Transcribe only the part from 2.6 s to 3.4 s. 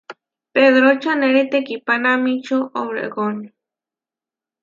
obregón.